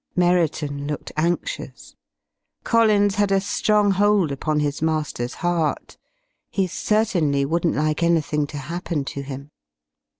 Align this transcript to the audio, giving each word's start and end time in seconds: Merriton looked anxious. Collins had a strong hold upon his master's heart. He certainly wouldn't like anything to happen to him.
Merriton 0.15 0.87
looked 0.87 1.11
anxious. 1.15 1.95
Collins 2.63 3.13
had 3.13 3.31
a 3.31 3.39
strong 3.39 3.91
hold 3.91 4.31
upon 4.31 4.59
his 4.59 4.81
master's 4.81 5.35
heart. 5.45 5.95
He 6.49 6.65
certainly 6.65 7.45
wouldn't 7.45 7.75
like 7.75 8.01
anything 8.01 8.47
to 8.47 8.57
happen 8.57 9.05
to 9.05 9.21
him. 9.21 9.51